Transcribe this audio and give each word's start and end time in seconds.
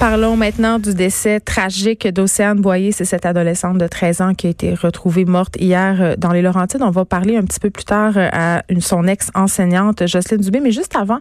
Parlons 0.00 0.34
maintenant 0.34 0.78
du 0.78 0.94
décès 0.94 1.40
tragique 1.40 2.08
d'Océane 2.08 2.58
Boyer. 2.58 2.90
C'est 2.90 3.04
cette 3.04 3.26
adolescente 3.26 3.76
de 3.76 3.86
13 3.86 4.22
ans 4.22 4.32
qui 4.34 4.46
a 4.46 4.50
été 4.50 4.72
retrouvée 4.72 5.26
morte 5.26 5.56
hier 5.60 5.98
euh, 6.00 6.14
dans 6.16 6.32
les 6.32 6.40
Laurentides. 6.40 6.80
On 6.82 6.90
va 6.90 7.04
parler 7.04 7.36
un 7.36 7.42
petit 7.44 7.60
peu 7.60 7.68
plus 7.68 7.84
tard 7.84 8.14
euh, 8.16 8.30
à 8.32 8.62
une, 8.70 8.80
son 8.80 9.06
ex-enseignante, 9.06 10.06
Jocelyne 10.06 10.40
Dubé. 10.40 10.60
Mais 10.60 10.70
juste 10.70 10.96
avant, 10.96 11.18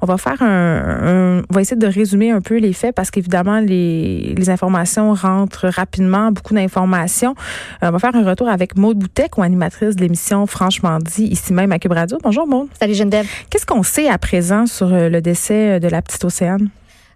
on 0.00 0.06
va 0.06 0.16
faire 0.16 0.40
un, 0.40 0.46
un- 0.48 1.42
on 1.50 1.54
va 1.54 1.60
essayer 1.60 1.76
de 1.76 1.86
résumer 1.86 2.30
un 2.30 2.40
peu 2.40 2.56
les 2.56 2.72
faits 2.72 2.94
parce 2.94 3.10
qu'évidemment, 3.10 3.60
les, 3.60 4.34
les 4.38 4.48
informations 4.48 5.12
rentrent 5.12 5.68
rapidement, 5.68 6.32
beaucoup 6.32 6.54
d'informations. 6.54 7.34
Euh, 7.82 7.88
on 7.88 7.90
va 7.90 7.98
faire 7.98 8.16
un 8.16 8.24
retour 8.24 8.48
avec 8.48 8.78
Maude 8.78 8.96
Boutet, 8.98 9.28
co-animatrice 9.28 9.96
de 9.96 10.00
l'émission 10.00 10.46
Franchement 10.46 10.98
dit, 10.98 11.24
ici 11.26 11.52
même 11.52 11.72
à 11.72 11.78
Cube 11.78 11.92
Radio. 11.92 12.16
Bonjour 12.22 12.46
Maude. 12.46 12.68
Salut 12.80 12.94
Geneviève. 12.94 13.26
Qu'est-ce 13.50 13.66
qu'on 13.66 13.82
sait 13.82 14.08
à 14.08 14.16
présent 14.16 14.64
sur 14.66 14.88
le 14.88 15.20
décès 15.20 15.78
de 15.78 15.88
la 15.88 16.00
petite 16.00 16.24
Océane? 16.24 16.70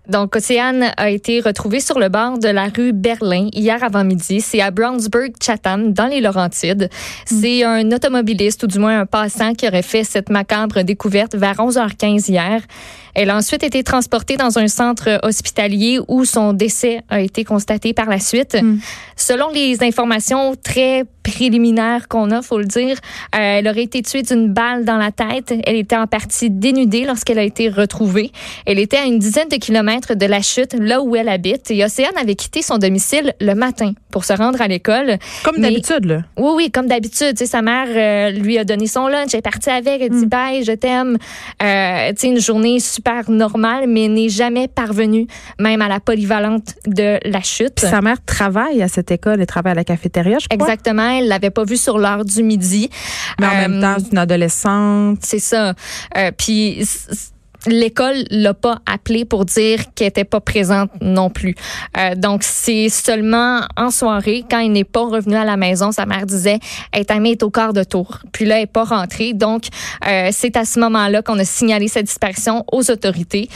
Donc, 0.09 0.37
Océane 0.37 0.93
a 0.97 1.11
été 1.11 1.41
retrouvée 1.41 1.81
sur 1.81 1.99
le 1.99 2.09
bord 2.09 2.39
de 2.39 2.49
la 2.49 2.69
rue 2.75 2.93
Berlin 2.93 3.49
hier 3.53 3.83
avant-midi. 3.85 4.41
C'est 4.41 4.63
à 4.63 4.71
Brownsburg, 4.71 5.33
Chatham, 5.43 5.93
dans 5.93 6.07
les 6.07 6.23
Laurentides. 6.23 6.89
C'est 7.27 7.63
un 7.63 7.93
automobiliste, 7.93 8.63
ou 8.63 8.67
du 8.67 8.79
moins 8.79 9.01
un 9.01 9.07
passant, 9.07 9.53
qui 9.53 9.69
aurait 9.69 9.83
fait 9.83 10.05
cette 10.05 10.31
macabre 10.31 10.83
découverte 10.83 11.35
vers 11.35 11.57
11h15 11.57 12.31
hier. 12.31 12.63
Elle 13.15 13.31
a 13.31 13.37
ensuite 13.37 13.65
été 13.65 13.83
transportée 13.83 14.37
dans 14.37 14.59
un 14.59 14.69
centre 14.69 15.19
hospitalier 15.23 15.99
où 16.09 16.25
son 16.25 16.53
décès 16.53 17.03
a 17.09 17.21
été 17.21 17.45
constaté 17.45 17.93
par 17.93 18.07
la 18.07 18.21
suite. 18.21 18.57
Selon 19.17 19.51
les 19.51 19.83
informations 19.83 20.55
très 20.55 21.05
préliminaires 21.39 22.09
qu'on 22.09 22.33
a, 22.33 22.43
faut 22.43 22.59
le 22.59 22.65
dire, 22.65 22.97
euh, 23.35 23.39
elle 23.39 23.69
aurait 23.69 23.85
été 23.85 24.03
tuée 24.03 24.23
d'une 24.23 24.53
balle 24.53 24.85
dans 24.85 24.97
la 24.97 25.13
tête. 25.13 25.55
Elle 25.65 25.77
était 25.77 25.97
en 25.97 26.09
partie 26.09 26.51
dénudée 26.51 27.05
lorsqu'elle 27.05 27.39
a 27.39 27.45
été 27.45 27.69
retrouvée. 27.69 28.33
Elle 28.67 28.81
était 28.81 28.97
à 28.97 29.05
une 29.05 29.21
dizaine 29.21 29.49
de 29.49 29.55
kilomètres 29.57 30.15
de 30.15 30.27
la 30.27 30.43
chute, 30.43 30.75
là 30.75 31.01
où 31.01 31.15
elle 31.15 31.29
habite. 31.29 31.71
Et 31.71 31.85
Océane 31.85 32.17
avait 32.21 32.35
quitté 32.35 32.61
son 32.63 32.79
domicile 32.79 33.35
le 33.41 33.55
matin 33.55 33.93
pour 34.11 34.25
se 34.25 34.33
rendre 34.33 34.61
à 34.61 34.67
l'école. 34.67 35.19
Comme 35.45 35.61
d'habitude, 35.61 36.07
là. 36.07 36.23
Oui, 36.37 36.51
oui, 36.57 36.71
comme 36.73 36.89
d'habitude. 36.89 37.37
Tu 37.37 37.45
sais, 37.45 37.47
sa 37.47 37.63
mère 37.63 37.87
euh, 37.89 38.31
lui 38.37 38.59
a 38.59 38.65
donné 38.65 38.89
son 38.89 39.07
lunch. 39.07 39.29
Elle 39.33 39.39
est 39.39 39.43
partie 39.43 39.71
avec. 39.71 40.03
Elle 40.03 40.11
dit 40.11 40.27
bye, 40.27 40.65
je 40.65 40.73
t'aime. 40.73 41.19
Euh, 41.63 42.09
tu 42.11 42.17
sais, 42.17 42.27
une 42.29 42.41
journée 42.41 42.81
super 42.81 43.31
normale, 43.31 43.85
mais 43.87 44.09
n'est 44.09 44.29
jamais 44.29 44.67
parvenue 44.67 45.29
même 45.61 45.83
à 45.83 45.89
la 45.89 46.01
polyvalente 46.01 46.75
de 46.87 47.19
la 47.25 47.43
chute. 47.43 47.75
Puis 47.77 47.87
sa 47.87 48.01
mère 48.01 48.17
travaille 48.27 48.83
à 48.83 48.89
cette 48.89 49.13
école, 49.13 49.41
elle 49.41 49.47
travaille 49.47 49.73
à 49.73 49.77
la 49.77 49.85
cafétéria, 49.85 50.39
je 50.41 50.49
crois. 50.49 50.67
Exactement. 50.67 51.09
Elle 51.11 51.28
l'avait 51.29 51.51
pas 51.51 51.65
vue 51.65 51.77
sur 51.77 51.99
l'heure 51.99 52.25
du 52.25 52.43
midi. 52.43 52.91
Mais 53.41 53.47
en 53.47 53.51
même 53.55 53.75
Euh, 53.75 53.81
temps, 53.81 53.97
c'est 54.03 54.13
une 54.13 54.19
adolescente. 54.19 55.19
C'est 55.23 55.39
ça. 55.39 55.75
Euh, 56.17 56.31
puis 56.37 56.87
l'école 57.67 58.25
l'a 58.31 58.55
pas 58.55 58.79
appelé 58.87 59.25
pour 59.25 59.45
dire 59.45 59.93
qu'elle 59.95 60.09
était 60.09 60.25
pas 60.25 60.41
présente 60.41 60.91
non 61.01 61.31
plus. 61.31 61.55
Euh, 61.97 62.15
donc 62.15 62.43
c'est 62.43 62.89
seulement 62.89 63.61
en 63.77 63.91
soirée 63.91 64.45
quand 64.49 64.61
il 64.61 64.73
n'est 64.73 64.85
pas 64.85 65.07
revenu 65.07 65.37
à 65.37 65.45
la 65.45 65.57
maison, 65.57 65.93
sa 65.93 66.07
mère 66.07 66.27
disait 66.27 66.59
"Elle 66.93 67.05
amie 67.09 67.33
est 67.33 67.43
au 67.43 67.51
quart 67.51 67.73
de 67.73 67.83
tour." 67.83 68.19
Puis 68.33 68.45
là 68.45 68.57
elle 68.57 68.63
est 68.65 68.67
pas 68.67 68.85
rentrée. 68.85 69.33
Donc 69.33 69.65
euh, 70.07 70.29
c'est 70.33 70.57
à 70.57 70.65
ce 70.65 70.79
moment-là 70.81 71.23
qu'on 71.23 71.39
a 71.39 71.45
signalé 71.45 71.89
sa 71.89 72.03
disparition 72.03 72.65
aux 72.73 72.91
autorités. 72.91 73.49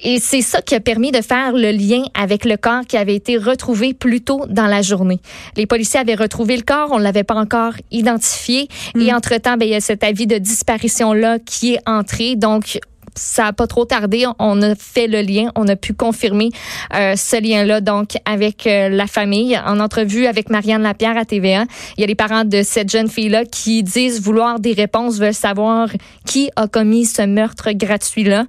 Et 0.00 0.18
c'est 0.20 0.42
ça 0.42 0.60
qui 0.60 0.74
a 0.74 0.80
permis 0.80 1.10
de 1.10 1.22
faire 1.22 1.52
le 1.52 1.70
lien 1.70 2.02
avec 2.14 2.44
le 2.44 2.56
corps 2.56 2.82
qui 2.86 2.96
avait 2.96 3.14
été 3.14 3.38
retrouvé 3.38 3.94
plus 3.94 4.20
tôt 4.20 4.44
dans 4.48 4.66
la 4.66 4.82
journée. 4.82 5.20
Les 5.56 5.66
policiers 5.66 6.00
avaient 6.00 6.14
retrouvé 6.14 6.56
le 6.56 6.62
corps, 6.62 6.90
on 6.92 6.98
l'avait 6.98 7.24
pas 7.24 7.34
encore 7.34 7.72
identifié. 7.90 8.68
Et 8.98 9.12
entre-temps, 9.12 9.56
ben, 9.56 9.66
il 9.66 9.72
y 9.72 9.74
a 9.74 9.80
cet 9.80 10.04
avis 10.04 10.26
de 10.26 10.38
disparition-là 10.38 11.38
qui 11.38 11.74
est 11.74 11.80
entré. 11.86 12.36
Donc, 12.36 12.78
ça 13.16 13.46
a 13.46 13.52
pas 13.52 13.66
trop 13.66 13.84
tardé. 13.84 14.26
On 14.38 14.62
a 14.62 14.74
fait 14.74 15.08
le 15.08 15.22
lien. 15.22 15.50
On 15.56 15.66
a 15.68 15.76
pu 15.76 15.94
confirmer 15.94 16.50
euh, 16.94 17.16
ce 17.16 17.40
lien-là 17.42 17.80
donc 17.80 18.16
avec 18.24 18.66
euh, 18.66 18.88
la 18.88 19.06
famille. 19.06 19.58
En 19.66 19.80
entrevue 19.80 20.26
avec 20.26 20.50
Marianne 20.50 20.82
Lapierre 20.82 21.16
à 21.16 21.24
TVA, 21.24 21.64
il 21.96 22.00
y 22.00 22.04
a 22.04 22.06
les 22.06 22.14
parents 22.14 22.44
de 22.44 22.62
cette 22.62 22.90
jeune 22.90 23.08
fille-là 23.08 23.44
qui 23.44 23.82
disent 23.82 24.20
vouloir 24.20 24.60
des 24.60 24.72
réponses, 24.72 25.18
veulent 25.18 25.34
savoir 25.34 25.88
qui 26.26 26.50
a 26.56 26.68
commis 26.68 27.06
ce 27.06 27.22
meurtre 27.22 27.72
gratuit-là. 27.72 28.46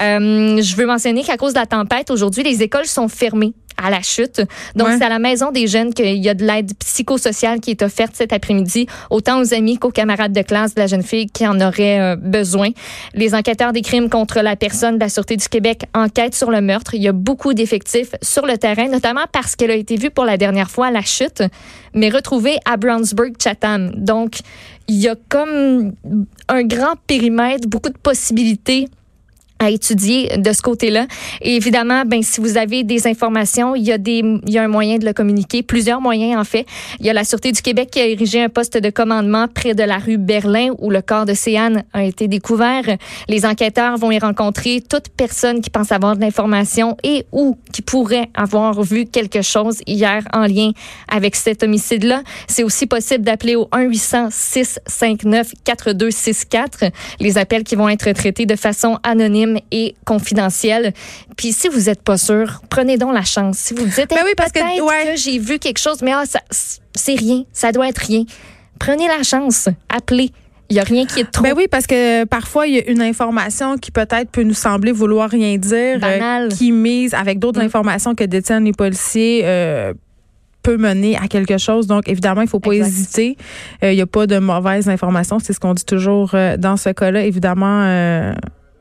Euh, 0.00 0.60
je 0.62 0.76
veux 0.76 0.86
mentionner 0.86 1.24
qu'à 1.24 1.36
cause 1.36 1.54
de 1.54 1.58
la 1.58 1.66
tempête, 1.66 2.10
aujourd'hui, 2.10 2.42
les 2.42 2.62
écoles 2.62 2.86
sont 2.86 3.08
fermées 3.08 3.54
à 3.82 3.90
la 3.90 4.02
chute. 4.02 4.42
Donc, 4.76 4.88
Ouais. 4.88 4.98
c'est 4.98 5.04
à 5.04 5.08
la 5.08 5.18
maison 5.18 5.50
des 5.50 5.66
jeunes 5.66 5.92
qu'il 5.94 6.16
y 6.16 6.28
a 6.28 6.34
de 6.34 6.44
l'aide 6.44 6.72
psychosociale 6.78 7.60
qui 7.60 7.70
est 7.70 7.82
offerte 7.82 8.12
cet 8.14 8.32
après-midi, 8.32 8.86
autant 9.10 9.40
aux 9.40 9.54
amis 9.54 9.78
qu'aux 9.78 9.90
camarades 9.90 10.32
de 10.32 10.42
classe 10.42 10.74
de 10.74 10.80
la 10.80 10.86
jeune 10.86 11.02
fille 11.02 11.26
qui 11.26 11.46
en 11.46 11.60
auraient 11.60 12.00
euh, 12.00 12.16
besoin. 12.16 12.68
Les 13.14 13.34
enquêteurs 13.34 13.72
des 13.72 13.82
crimes 13.82 14.08
contre 14.10 14.40
la 14.40 14.56
personne 14.56 14.96
de 14.96 15.00
la 15.00 15.08
Sûreté 15.08 15.36
du 15.36 15.48
Québec 15.48 15.82
enquêtent 15.94 16.34
sur 16.34 16.50
le 16.50 16.60
meurtre. 16.60 16.94
Il 16.94 17.02
y 17.02 17.08
a 17.08 17.12
beaucoup 17.12 17.54
d'effectifs 17.54 18.10
sur 18.22 18.46
le 18.46 18.58
terrain, 18.58 18.88
notamment 18.88 19.24
parce 19.32 19.56
qu'elle 19.56 19.70
a 19.70 19.74
été 19.74 19.96
vue 19.96 20.10
pour 20.10 20.24
la 20.24 20.36
dernière 20.36 20.70
fois 20.70 20.88
à 20.88 20.90
la 20.90 21.02
chute, 21.02 21.42
mais 21.94 22.08
retrouvée 22.08 22.58
à 22.64 22.76
Brownsburg, 22.76 23.32
Chatham. 23.42 23.90
Donc, 23.96 24.40
il 24.88 24.96
y 24.96 25.08
a 25.08 25.14
comme 25.28 25.92
un 26.48 26.62
grand 26.64 26.94
périmètre, 27.06 27.68
beaucoup 27.68 27.90
de 27.90 27.98
possibilités 27.98 28.88
à 29.60 29.70
étudier 29.70 30.36
de 30.38 30.52
ce 30.52 30.62
côté-là. 30.62 31.06
Et 31.42 31.54
évidemment, 31.54 32.02
ben 32.06 32.22
si 32.22 32.40
vous 32.40 32.56
avez 32.56 32.82
des 32.82 33.06
informations, 33.06 33.76
il 33.76 33.84
y 33.84 33.92
a 33.92 33.98
des 33.98 34.24
il 34.46 34.52
y 34.52 34.58
a 34.58 34.62
un 34.62 34.68
moyen 34.68 34.96
de 34.98 35.04
le 35.04 35.12
communiquer, 35.12 35.62
plusieurs 35.62 36.00
moyens 36.00 36.40
en 36.40 36.44
fait. 36.44 36.66
Il 36.98 37.06
y 37.06 37.10
a 37.10 37.12
la 37.12 37.24
Sûreté 37.24 37.52
du 37.52 37.60
Québec 37.60 37.90
qui 37.92 38.00
a 38.00 38.06
érigé 38.06 38.42
un 38.42 38.48
poste 38.48 38.78
de 38.78 38.90
commandement 38.90 39.46
près 39.48 39.74
de 39.74 39.82
la 39.82 39.98
rue 39.98 40.16
Berlin 40.16 40.70
où 40.78 40.90
le 40.90 41.02
corps 41.02 41.26
de 41.26 41.34
Céane 41.34 41.84
a 41.92 42.02
été 42.02 42.26
découvert. 42.26 42.84
Les 43.28 43.44
enquêteurs 43.44 43.98
vont 43.98 44.10
y 44.10 44.18
rencontrer 44.18 44.80
toute 44.80 45.08
personne 45.10 45.60
qui 45.60 45.68
pense 45.68 45.92
avoir 45.92 46.16
de 46.16 46.22
l'information 46.22 46.96
et 47.04 47.26
ou 47.30 47.58
qui 47.72 47.82
pourrait 47.82 48.30
avoir 48.34 48.82
vu 48.82 49.04
quelque 49.04 49.42
chose 49.42 49.80
hier 49.86 50.22
en 50.32 50.46
lien 50.46 50.70
avec 51.08 51.36
cet 51.36 51.62
homicide-là. 51.62 52.22
C'est 52.48 52.62
aussi 52.62 52.86
possible 52.86 53.24
d'appeler 53.24 53.56
au 53.56 53.68
1 53.72 53.82
800 53.82 54.28
659 54.30 55.52
4264 55.64 56.84
les 57.20 57.36
appels 57.36 57.64
qui 57.64 57.76
vont 57.76 57.88
être 57.88 58.10
traités 58.12 58.46
de 58.46 58.56
façon 58.56 58.98
anonyme 59.02 59.49
et 59.70 59.94
confidentielle. 60.04 60.92
Puis 61.36 61.52
si 61.52 61.68
vous 61.68 61.80
n'êtes 61.82 62.02
pas 62.02 62.16
sûr, 62.18 62.60
prenez 62.70 62.96
donc 62.98 63.14
la 63.14 63.24
chance. 63.24 63.58
Si 63.58 63.74
vous 63.74 63.84
dites 63.84 64.10
Ben 64.10 64.18
oui, 64.24 64.32
parce 64.36 64.52
que- 64.52 64.60
peut-être 64.60 64.84
ouais. 64.84 65.12
que 65.14 65.20
j'ai 65.20 65.38
vu 65.38 65.58
quelque 65.58 65.78
chose 65.78 66.02
mais 66.02 66.12
ah, 66.12 66.24
c'est 66.94 67.14
rien, 67.14 67.44
ça 67.52 67.72
doit 67.72 67.88
être 67.88 67.98
rien. 67.98 68.24
Prenez 68.78 69.08
la 69.08 69.22
chance, 69.22 69.68
appelez. 69.88 70.30
Il 70.70 70.76
y 70.76 70.78
a 70.78 70.84
rien 70.84 71.04
qui 71.04 71.18
est 71.20 71.30
trop 71.30 71.42
Ben 71.42 71.52
oui, 71.56 71.66
parce 71.68 71.86
que 71.88 72.24
parfois, 72.26 72.68
il 72.68 72.74
y 72.76 72.78
a 72.78 72.88
une 72.88 73.02
information 73.02 73.76
qui 73.76 73.90
peut-être 73.90 74.30
peut 74.30 74.44
nous 74.44 74.54
sembler 74.54 74.92
vouloir 74.92 75.28
rien 75.28 75.56
dire, 75.58 75.98
euh, 76.00 76.48
qui 76.48 76.70
mise 76.70 77.12
avec 77.12 77.40
d'autres 77.40 77.60
Mm. 77.60 77.64
informations 77.66 78.14
que 78.14 78.22
détiennent 78.24 78.64
les 78.64 78.72
policiers. 78.72 79.42
euh, 79.44 79.92
peut 80.62 80.76
mener 80.76 81.16
à 81.16 81.26
quelque 81.26 81.56
chose. 81.56 81.86
Donc, 81.86 82.06
évidemment, 82.06 82.42
il 82.42 82.46
faut 82.48 82.60
pas 82.60 82.72
Exact. 82.72 82.86
hésiter. 82.88 83.36
Euh, 83.82 83.92
Il 83.92 83.96
n'y 83.96 84.02
a 84.02 84.06
pas 84.06 84.26
de 84.26 84.38
mauvaises 84.38 84.90
informations. 84.90 85.38
C'est 85.38 85.54
ce 85.54 85.58
qu'on 85.58 85.72
dit 85.72 85.86
toujours 85.86 86.34
dans 86.58 86.76
ce 86.76 86.90
cas-là. 86.90 87.24
Évidemment, 87.24 88.34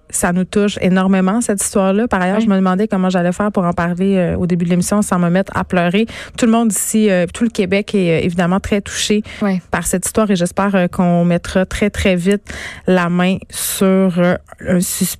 ça 0.09 0.33
nous 0.33 0.43
touche 0.43 0.77
énormément, 0.81 1.41
cette 1.41 1.61
histoire-là. 1.61 2.07
Par 2.07 2.21
ailleurs, 2.21 2.39
je 2.39 2.47
me 2.47 2.55
demandais 2.55 2.87
comment 2.87 3.09
j'allais 3.09 3.31
faire 3.31 3.51
pour 3.51 3.63
en 3.63 3.73
parler 3.73 4.17
euh, 4.17 4.37
au 4.37 4.47
début 4.47 4.65
de 4.65 4.69
l'émission 4.69 5.01
sans 5.01 5.19
me 5.19 5.29
mettre 5.29 5.55
à 5.55 5.63
pleurer. 5.63 6.05
Tout 6.37 6.45
le 6.45 6.51
monde 6.51 6.71
ici, 6.71 7.09
euh, 7.09 7.25
tout 7.31 7.43
le 7.43 7.49
Québec 7.49 7.93
est 7.93 8.19
euh, 8.19 8.25
évidemment 8.25 8.59
très 8.59 8.81
touché 8.81 9.23
par 9.71 9.85
cette 9.85 10.05
histoire 10.05 10.29
et 10.31 10.35
j'espère 10.35 10.89
qu'on 10.91 11.25
mettra 11.25 11.65
très, 11.65 11.89
très 11.89 12.15
vite 12.15 12.43
la 12.87 13.09
main 13.09 13.37
sur 13.49 14.13
un 14.67 14.79
suspect. 14.81 15.17